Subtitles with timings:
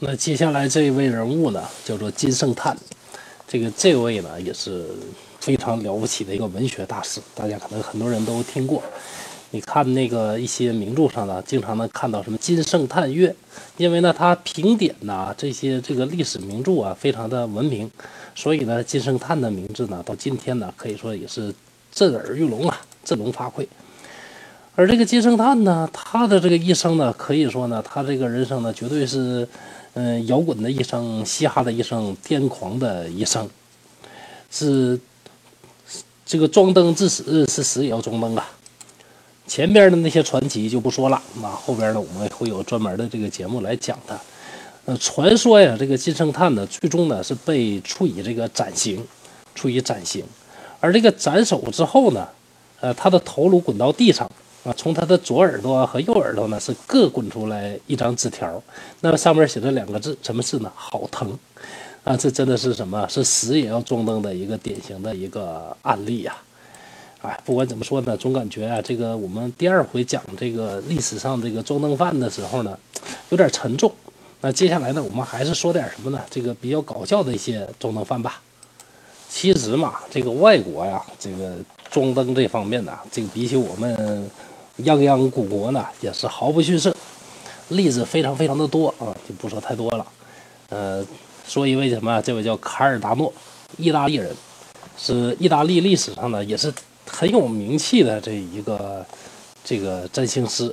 [0.00, 2.76] 那接下来这一位人物呢，叫做金圣叹。
[3.48, 4.86] 这个这位呢，也是
[5.40, 8.80] 非常了不起的一个文学大师，大家可能很多人都听过。
[9.50, 13.34] 你看那个一些名著上呢，经常能看到什么金圣叹月，
[13.76, 17.90] 因为呢他评点呐这些这个历史名著啊，非常的闻名，
[18.36, 21.52] 所以呢金圣叹的名字呢，到今天呢可以说也是
[21.90, 23.66] 震耳欲聋啊，振聋发聩。
[24.78, 29.48] 而这个金圣叹呢，他的这个一生呢，可以说呢，他这个人生呢，绝对是，
[29.94, 33.50] 嗯，摇滚的一生，嘻哈的一生，癫狂的一生，
[34.52, 34.96] 是
[36.24, 38.48] 这个装灯至死，是死也要装灯啊。
[39.48, 44.16] 前边的那些传奇就不说了，那后边呢，我们会有专门的这个节目来讲它。
[44.84, 49.04] 呃，传说呀，这个金圣叹呢，最终呢是被处以这个斩刑，
[49.56, 50.24] 处以斩刑。
[50.78, 52.28] 而这个斩首之后呢，
[52.78, 54.30] 呃，他的头颅滚到地上
[54.68, 58.62] 啊，从他的左耳朵和右耳朵呢是各滚出来一张纸条，
[59.00, 60.70] 那么上面写着两个字，什么字呢？
[60.74, 61.38] 好疼
[62.04, 62.14] 啊！
[62.14, 63.08] 这真的是什么？
[63.08, 66.36] 是死也要装灯的一个典型的一个案例呀。
[67.22, 72.78] 哎，不管怎么说呢，总感觉啊，这个我们第二回讲这个历史上这个装灯犯的时候呢，
[73.30, 73.90] 有点沉重。
[74.42, 76.20] 那接下来呢，我们还是说点什么呢？
[76.28, 78.42] 这个比较搞笑的一些装灯犯吧。
[79.30, 81.54] 其实嘛，这个外国呀，这个
[81.90, 84.30] 装灯这方面呢，这个比起我们
[84.84, 86.94] 泱泱古国呢，也是毫不逊色，
[87.68, 90.06] 例子非常非常的多啊，就不说太多了。
[90.70, 91.04] 呃，
[91.46, 92.20] 说一位什么？
[92.22, 93.32] 这位叫卡尔达诺，
[93.76, 94.34] 意大利人，
[94.96, 96.72] 是意大利历史上呢，也是。
[97.10, 99.04] 很有名气的这一个
[99.64, 100.72] 这个占星师，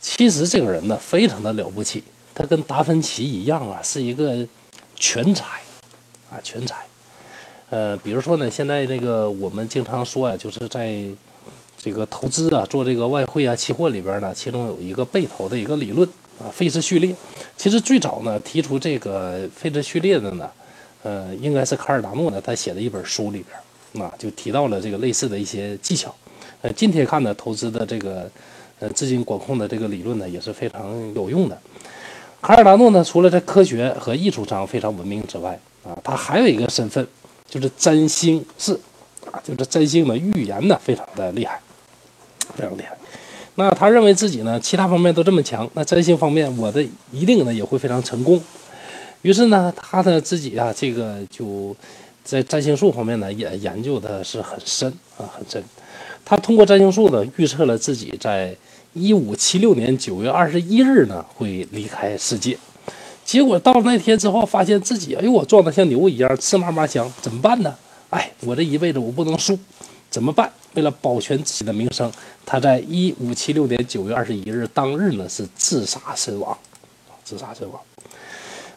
[0.00, 4.46] 其实这个人呢非常的了不起，他跟达芬奇一样啊，是一个
[4.94, 5.44] 全才
[6.30, 6.76] 啊全才。
[7.68, 11.04] 呃，比如说呢，现在那个我们经常说啊，就是在
[11.82, 17.14] 这个投资啊，做这个外汇啊、期货里边呢，其中有一个被投的一个理论啊，费氏序列。
[17.56, 20.50] 其实最早呢提出这个费氏序列的呢，
[21.02, 23.56] 呃，应该是卡尔达诺呢，他写的一本书里边。
[24.04, 26.14] 啊，就提到了这个类似的一些技巧。
[26.62, 28.30] 呃，今天看呢，投资的这个
[28.78, 31.58] 呃资金管控的这个理论呢，也是非常有用的。
[32.40, 37.04] 卡尔达诺呢，除了在科学和艺术上非常闻名之外，啊，他还有一个身份，
[37.48, 38.78] 就是占星师，
[39.32, 41.60] 啊，就是占星的预言呢，非常的厉害，
[42.60, 42.94] 非常厉害。
[43.54, 48.38] 那他认为自己呢，其他方面都这么强，那占星方面我的一定呢也会非常成功。
[49.22, 51.74] 于是呢，他的自己啊，这个就。
[52.22, 55.60] 在占星术方面呢，也研究的是很深啊，很深。
[56.24, 58.54] 他通过占星术呢，预测了自己在
[58.92, 62.56] 一五七六年九月二十一日呢会离开世界。
[63.24, 67.74] 结果到了那天之后，发现自己哎呦，我撞得像牛一样，吃嘛嘛香，怎么办呢？
[68.10, 69.58] 哎，我这一辈子我不能输，
[70.10, 70.52] 怎么办？
[70.74, 72.10] 为了保全自己的名声，
[72.44, 76.56] 他在一五七六年九月二十一日当日呢是自杀身亡，
[77.24, 77.80] 自杀身亡。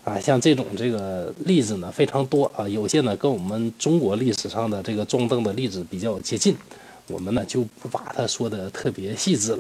[0.04, 6.56] 啊，像这种这个例子呢非常多啊，有些呢跟我们中国历史上的这个装灯的例子比较接近，
[7.08, 9.60] 我们呢就不把它说的特别细致了。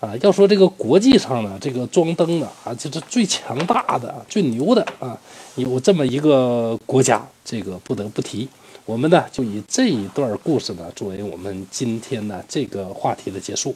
[0.00, 5.18] 啊，要说这个国际上呢，这个装灯的啊，就是最强大的、最牛的啊，
[5.56, 8.48] 有这么一个国家，这个不得不提。
[8.88, 13.74] 我们呢就以这一段故事呢作为我们今天呢这个话题的结束。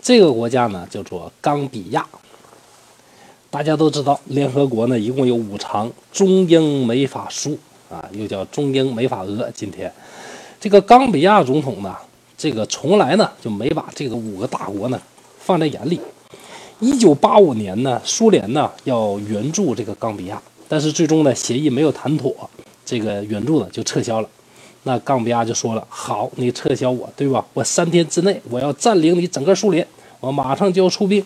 [0.00, 2.06] 这个国家呢叫做冈比亚。
[3.50, 7.58] 大家都知道，联合国呢一共有五常中英美法苏
[7.90, 9.50] 啊，又叫中英美法俄。
[9.52, 9.92] 今天，
[10.60, 11.96] 这个冈比亚总统呢，
[12.36, 15.02] 这个从来呢就没把这个五个大国呢
[15.40, 16.00] 放在眼里。
[16.78, 22.48] 一九八五年呢，苏联呢要援助这个冈比亚，但是最终呢协议没有谈妥，
[22.88, 24.28] 这个援助呢就撤销了。
[24.84, 27.44] 那冈比亚就说了：“好，你撤销我，对吧？
[27.52, 29.86] 我三天之内我要占领你整个苏联，
[30.20, 31.22] 我马上就要出兵。”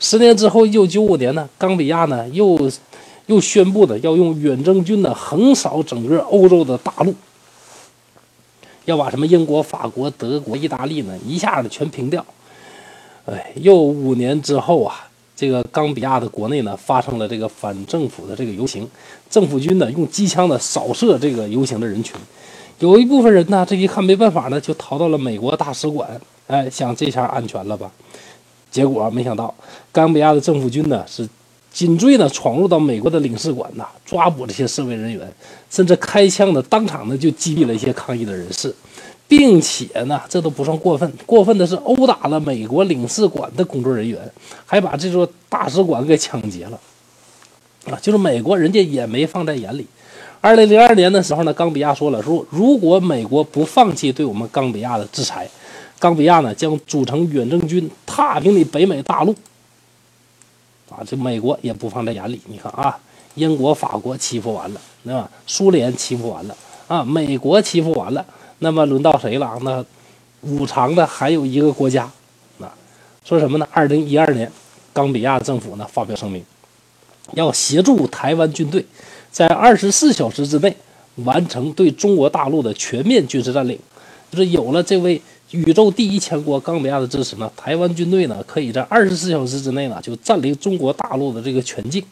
[0.00, 2.70] 十年之后，一九九五年呢，冈比亚呢又
[3.26, 7.14] 又宣布呢要用远征军呢横扫整个欧洲的大陆，
[8.86, 12.24] 要把什么英国、法国、德国、意大利呢一下子全平掉。
[13.26, 15.05] 哎，又五年之后啊，
[15.36, 18.88] 这个冈比亚的国内呢发生了这个反政府的这个游行，
[19.28, 22.16] 政府军呢用机枪呢扫射这个游行的人群，
[22.78, 27.92] 有一部分人呢这一看没办法呢，就逃到了美国大使馆，哎，想这下安全了吧。
[28.70, 29.54] 结果没想到，
[29.92, 31.28] 冈比亚的政府军呢是
[31.70, 35.30] 紧追呢闯入到美国的领事馆呐，抓捕这些示威人员，
[35.70, 38.74] 甚至开枪的当场呢就击毙了一些抗议的人士，
[39.28, 44.20] 并且呢这都不算过分，过分的是殴打了美国领事馆的工作人员，
[44.64, 46.80] 还把这座大使馆给抢劫了，
[47.90, 49.86] 啊，就是美国人家也没放在眼里。
[50.40, 55.48] 二零零二年的时候呢，冈比亚说了说，如果美国不放弃对我们冈比亚的制裁。
[55.98, 59.34] 冈比亚呢将组成远征军踏平你北美大陆，
[60.90, 62.38] 啊，这美国也不放在眼里。
[62.44, 62.98] 你看啊，
[63.34, 65.26] 英国、法国欺负完了，对吧？
[65.46, 66.54] 苏联欺负完了
[66.86, 68.22] 啊，美国欺负完了，
[68.58, 69.58] 那么轮到谁了？
[69.62, 69.84] 那
[70.42, 72.10] 五常的还有一个国家，
[72.60, 72.72] 啊，
[73.24, 73.68] 说什么呢？
[73.72, 74.50] 二零一二年，
[74.92, 76.44] 冈比亚政府呢发表声明，
[77.32, 78.84] 要协助台湾军队
[79.30, 80.74] 在二十四小时之内
[81.16, 83.78] 完成对中国大陆的全面军事占领。
[84.30, 85.20] 就是有了这位
[85.52, 92.04] 宇宙第一强国冈比亚的支持呢，台湾军队呢可以在二十四小时之内呢就占领中国大陆的这个全境。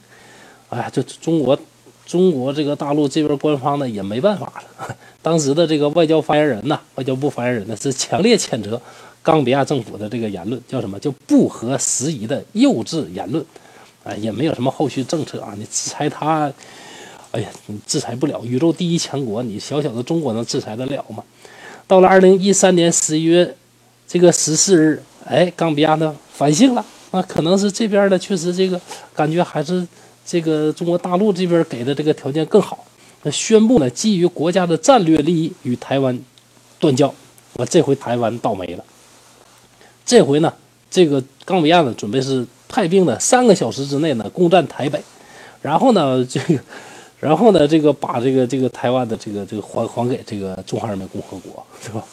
[0.68, 1.58] 哎呀，这中国
[2.06, 4.96] 中国这个大陆这边官方呢也没办法了。
[5.22, 8.80] 当时的这个外交发言人呢，外交部发言人呢是强烈谴责
[9.22, 10.98] 冈比亚政府的这个言论，叫什么？
[10.98, 13.44] 叫不合时宜的幼稚言论。
[14.04, 16.52] 哎，也没有什么后续政策啊，你制裁他，
[17.30, 21.24] 哎呀，你制裁不了宇宙第一强国，你小小的中国能制裁得了吗？
[21.86, 23.56] 到了二零一三年十一月
[24.06, 28.78] 这个十四日，哎，冈比亚呢反省了，那可能是这边呢确实这个
[29.14, 29.86] 感觉还是
[30.24, 32.84] 这个中国大陆这边给的这个条件更好，
[33.22, 36.18] 那宣布呢基于国家的战略利益与台湾
[36.78, 37.12] 断交，
[37.54, 38.84] 我这回台湾倒霉了，
[40.04, 40.52] 这回呢
[40.90, 45.00] 这个冈比亚呢准备是派兵呢三个小时之内呢攻占台北，
[45.62, 46.58] 然后呢 这个。
[47.20, 52.04] 然后呢，这个把这个这个台湾的这个这个还还给这个中华人民共和国，是吧？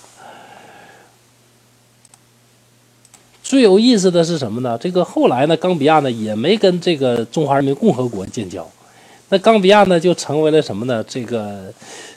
[3.52, 4.78] 最有意思的是什么呢？
[4.78, 8.66] 这个后来呢，冈比亚呢也没跟这个中华人民共和国建交，
[9.28, 11.04] 那冈比亚呢就成为了什么呢？
[11.06, 11.66] 这个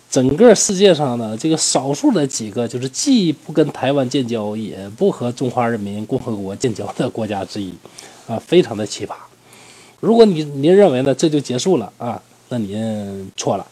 [0.09, 7.75] 整个世界上呢，这个少数的几个就是既不跟台湾建交，也不和中华人民共和国建交的国家之一，
[8.29, 9.15] 啊，非常的奇葩。
[9.99, 12.23] 如果你您认为呢，这就结束了啊？
[12.49, 13.67] 那您错了，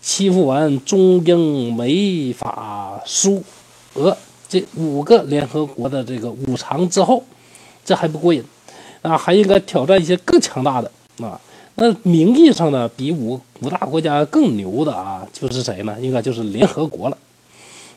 [0.00, 3.40] 欺负完中英美法苏
[3.94, 4.16] 俄
[4.48, 7.22] 这五个联合国的这个五常之后，
[7.84, 8.42] 这还不过瘾
[9.02, 11.40] 啊，还应该挑战一些更强大的啊。
[11.76, 15.96] 那名义上呢，比五五大国家更牛的啊，就是谁呢？
[16.00, 17.18] 应该就是联合国了。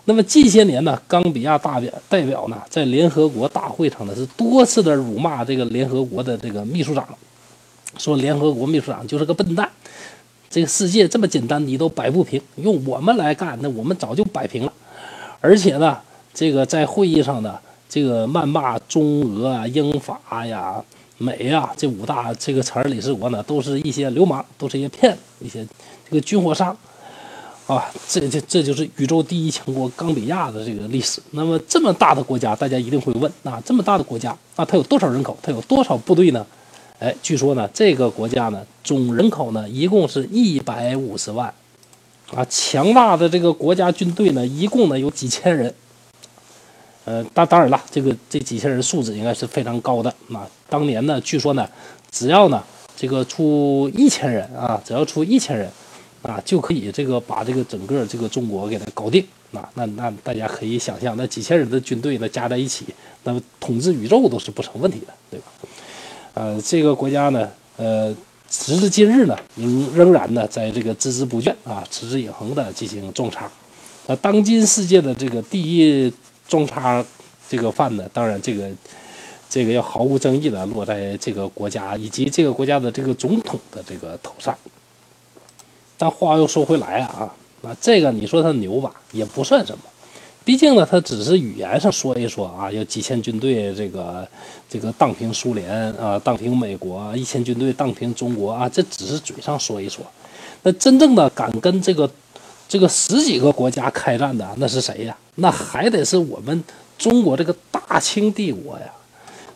[0.05, 7.07] 那么近些年呢，冈比亚大表代表呢，在联合国大会上呢，是多次的辱骂这个联合国的这个秘书长，
[7.97, 9.69] 说联合国秘书长就是个笨蛋。
[10.49, 14.71] 这个世界这么简单，你都摆不平，用我们来干，那我们早就摆平了。
[15.41, 15.99] 而且呢，
[16.37, 20.79] 这个在会议上呢，这个谩骂中俄啊、英法呀、
[21.17, 25.65] 美呀这五大这个常任理事国呢，都是一些流氓，都是一些骗子，一些
[26.07, 26.77] 这个军火商
[27.65, 27.89] 啊。
[28.07, 31.19] 这这这就是宇宙第一强国冈比亚的这个历史。
[31.31, 35.35] 那么这么大的国家，大家一定会问：啊，这么大的国家，那它有多少人口？
[35.41, 36.45] 它有多少部队呢？
[36.99, 41.51] 哎，据说呢，这个国家呢，总人口呢，一共是一百五十万，
[42.35, 45.73] 啊，强大的这个国家军队呢，一共呢有几千人，
[47.07, 50.13] 呃，当当然了，这个这几千人素质应该是非常高的。
[50.33, 51.65] 啊，当年呢，据说呢，
[52.11, 52.61] 只要呢
[52.97, 55.71] 这个出一千人啊，只要出一千人，
[56.21, 59.25] 啊，就可以这个把这个整个这个中国给它搞定。
[59.53, 62.85] 啊，那那大家可以想象，那几千人的军队呢，加在一起，
[63.23, 65.45] 那么统治宇宙都是不成问题的，对吧？
[66.33, 68.13] 呃，这个国家呢，呃，
[68.49, 73.49] 时至今日呢，仍仍然呢，在这个孜孜不倦啊，持之以恒的进行种茶。
[74.07, 76.11] 那当今世界的这个第一
[76.47, 77.03] 中插
[77.49, 78.69] 这个饭呢，当然这个
[79.49, 84.57] 这个要毫无争议的落在这个国家以及这个国家的这个总统的这个头上。
[85.97, 89.83] 但话又说回来啊，啊，这个你说他牛吧，也不算什么。
[90.45, 94.25] 毕竟呢，他只是语言上说一说啊，有几千军队，这个
[94.69, 100.05] 这个荡平苏联啊，荡平美国，一千军队荡平中国啊，这只是嘴上说一说。
[100.63, 102.09] 那真正的敢跟这个
[102.69, 105.17] 这个十几个国家开战的，那是谁呀？
[105.39, 106.63] 那还得是我们
[106.97, 108.85] 中国这个大清帝国呀。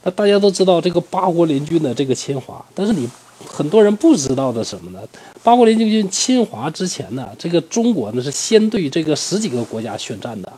[0.04, 3.08] 那大家都知道这个八国联军的这个侵华，但是你
[3.46, 5.00] 很多人不知道的什么呢？
[5.44, 10.52] 八国联军侵华之前呢，这个中国呢是先对这个十几个国家宣战的。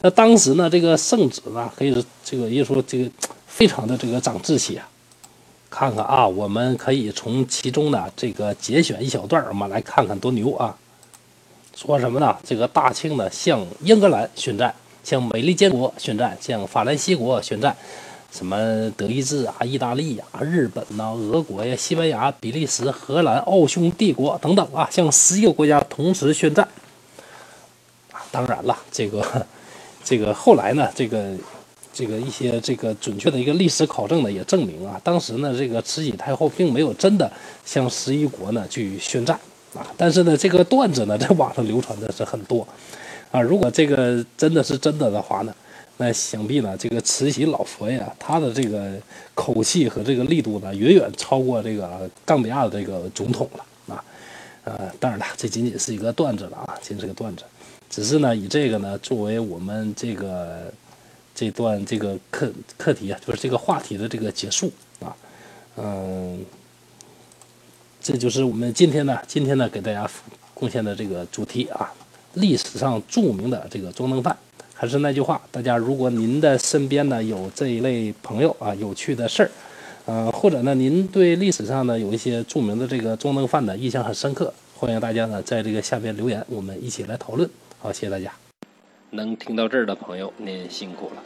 [0.00, 3.10] 那当时呢，这个圣旨呢，可以说这个也说这个
[3.46, 4.88] 非常的这个长志气啊。
[5.68, 10.74] 看看啊，我们可以从其中呢这个节选一小段我们来看看多牛啊。
[11.80, 12.36] 说什么呢？
[12.44, 17.74] 这个大清呢向英格兰宣战，向美利坚国宣战，向法兰西国宣战，
[18.30, 26.68] 什么德意志啊、意大利呀、日本呐、俄国呀、西班牙、比利时、荷兰、奥匈帝国等等啊，向十一个国家同时宣战。
[28.12, 29.24] 啊，当然了，这个。
[30.02, 31.34] 这个后来呢，这个
[31.92, 37.30] 这个一些这个准确的一个历史考证呢，也证明啊，当时呢，这个慈禧太后并没有真的
[37.64, 39.38] 向十一国呢去宣战
[39.74, 39.86] 啊。
[39.96, 42.66] 但是呢，这个段子呢，在网上流传的是很多
[43.30, 43.40] 啊。
[43.40, 45.54] 如果这个真的是真的的话呢，
[45.96, 48.92] 那想必呢，这个慈禧老佛爷啊他的这个
[49.34, 54.04] 口气和这个力度呢，远远超过这个冈比亚的这个总统了啊。
[54.64, 57.44] 呃，当然了，这仅仅是一个段子了啊，仅是个段子。
[57.88, 60.72] 只是呢，以这个呢作为我们这个
[61.34, 65.16] 这段这个课课题啊，就是这个话题的这个结束啊。
[65.76, 66.44] 嗯，
[68.00, 70.08] 这就是我们今天呢，今天呢给大家
[70.54, 71.92] 贡献的这个主题啊，
[72.34, 74.36] 历史上著名的这个装灯犯。
[74.74, 79.50] 还是那句话，大家如果您的身边呢有这一类朋友啊，有趣的事儿，
[80.06, 87.48] 呃，或者呢您对历史上呢有一些著名的这个装灯犯呢印象很深刻，欢迎大家呢在这个下边留言，我们一起来讨论。
[87.78, 88.32] 好，谢谢大家。
[89.10, 91.22] 能听到这儿的朋友，您辛苦了，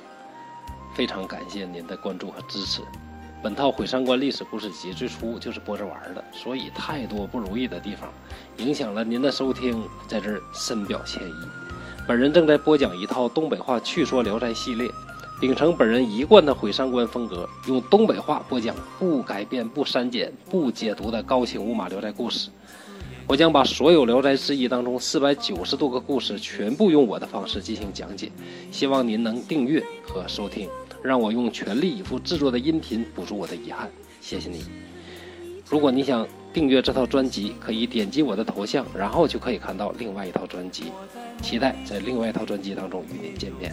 [0.96, 2.80] 非常感谢您的关注和支持。
[3.44, 8.10] 本套《毁三观历史故事集》最初就是播着玩的，所以太多不如意的地方，
[8.56, 11.34] 影响了您的收听，在这儿深表歉意。
[12.08, 14.90] 本人正在播讲一套东北话趣说《聊斋》系列，
[15.38, 22.48] 秉承本人一贯的毁三观风格，用东北话播讲不改变、不删减、不解读的高清无码《聊斋》故事。
[23.26, 28.32] 我将把所有《聊斋志异》当中四百九十多个故事全部用我的方式进行讲解，
[28.70, 30.66] 希望您能订阅和收听，
[31.04, 33.90] 让我用全力以赴制作的音频补足我的遗憾。
[34.22, 34.64] 谢谢你。
[35.68, 40.84] 如果你想订阅这套专辑，可以点击我的头像，然后就可以看到另外一套专辑。
[41.42, 43.70] 期待在另外一套专辑当中与您见面。